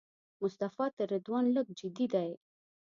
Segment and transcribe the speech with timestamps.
[0.41, 2.29] مصطفی تر رضوان لږ جدي دی.